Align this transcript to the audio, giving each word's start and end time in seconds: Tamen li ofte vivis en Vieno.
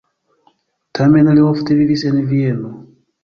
Tamen 0.99 1.29
li 1.39 1.45
ofte 1.49 1.77
vivis 1.81 2.05
en 2.13 2.19
Vieno. 2.31 2.73